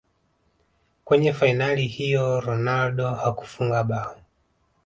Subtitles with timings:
[1.05, 4.15] kwenye fainali hiyo ronaldo hakufunga bao